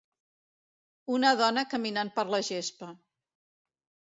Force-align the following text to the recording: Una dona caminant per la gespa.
Una 1.17 1.33
dona 1.43 1.65
caminant 1.75 2.11
per 2.17 2.25
la 2.37 2.41
gespa. 2.51 2.91